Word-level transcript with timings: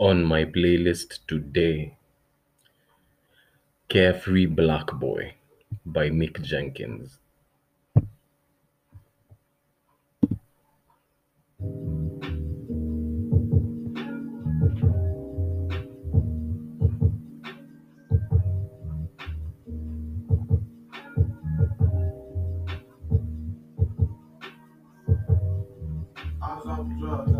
On 0.00 0.24
my 0.24 0.44
playlist 0.44 1.26
today, 1.26 1.96
Carefree 3.88 4.46
Black 4.46 4.92
Boy 4.92 5.34
by 5.84 6.08
Mick 6.10 6.40
Jenkins. 6.42 7.18
I 26.40 26.60
off 26.64 26.86
drugs, 27.00 27.37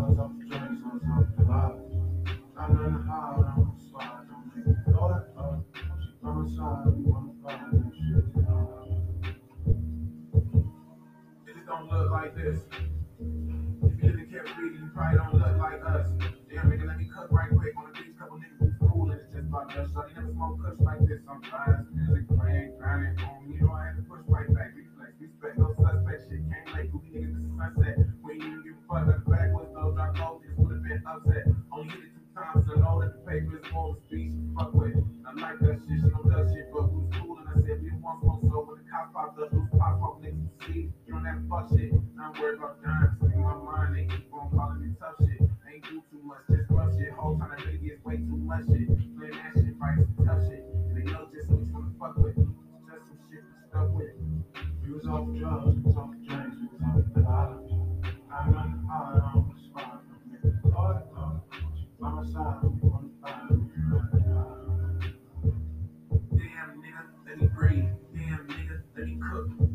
Only 31.71 31.91
hit 31.91 31.99
it 32.03 32.11
two 32.15 32.35
times. 32.35 32.69
And 32.73 32.81
know 32.81 33.01
that 33.01 33.13
the 33.13 33.31
paper 33.31 33.57
is 33.57 33.71
more 33.71 33.91
of 33.91 33.97
a 33.97 34.01
speech. 34.07 34.31
Fuck. 34.57 34.78
I 35.29 35.33
like 35.37 35.59
that 35.61 35.77
shit. 35.85 36.01
She 36.01 36.09
don't 36.09 36.25
do 36.25 36.41
shit, 36.49 36.73
but 36.73 36.89
who's 36.89 37.05
cool. 37.21 37.37
And 37.37 37.45
I 37.53 37.53
said, 37.61 37.77
we 37.85 37.93
want 38.01 38.17
smoke. 38.25 38.41
So 38.49 38.65
when 38.65 38.81
the 38.81 38.85
cops 38.89 39.13
popped 39.13 39.37
up, 39.37 39.53
those 39.53 39.69
pop 39.77 40.01
up 40.01 40.17
niggas 40.25 40.41
to 40.41 40.65
see. 40.65 40.89
You 41.05 41.13
don't 41.13 41.21
have 41.21 41.45
fuck 41.45 41.69
shit. 41.69 41.93
Not 42.17 42.33
worried 42.41 42.57
about 42.57 42.81
dimes. 42.81 43.13
In 43.21 43.37
my 43.37 43.53
mind, 43.53 43.93
they 43.93 44.09
keep 44.09 44.33
on 44.33 44.49
calling 44.49 44.81
me 44.81 44.97
tough 44.97 45.21
shit. 45.21 45.37
Ain't 45.69 45.85
do 45.85 46.01
too 46.09 46.17
much, 46.25 46.41
just 46.49 46.65
rough 46.73 46.97
shit. 46.97 47.13
Whole 47.13 47.37
time 47.37 47.53
that 47.53 47.61
really 47.61 47.77
gets 47.77 48.01
way 48.01 48.17
too 48.17 48.41
much 48.41 48.65
shit. 48.73 48.89
Playing 48.89 49.37
that 49.37 49.53
shit, 49.53 49.77
right? 49.77 50.01
Some 50.01 50.25
tough 50.25 50.41
shit. 50.49 50.65
And 50.65 50.97
they 50.97 51.05
know 51.13 51.29
just 51.29 51.45
who 51.45 51.61
you 51.61 51.77
wanna 51.77 51.93
fuck 52.01 52.17
with. 52.17 52.33
Just 52.33 53.05
some 53.05 53.21
shit 53.29 53.45
we 53.45 53.53
stuck 53.69 53.93
with. 53.93 54.17
We 54.81 54.89
was 54.97 55.05
off 55.05 55.29
drugs, 55.37 55.77
we 55.77 55.81
was 55.85 55.93
off 55.93 56.09
drinks, 56.25 56.57
we 56.57 56.65
was 56.73 56.81
off 56.89 57.05
the 57.13 57.21
vibes. 57.21 57.69
I'm 58.33 58.57
on 58.57 58.67
the 58.73 58.81
high, 58.89 59.21
I'm 59.29 59.45
on 59.45 59.53
the 59.53 59.61
spot. 59.61 60.01
That 60.41 60.57
far. 60.73 61.05
By 62.01 62.09
my 62.17 62.23
side, 62.25 62.65
Let 67.29 67.41
me 67.41 67.47
breathe. 67.47 67.85
Damn, 68.15 68.47
nigga, 68.49 68.81
let 68.97 69.05
me 69.07 69.19
cook. 69.31 69.68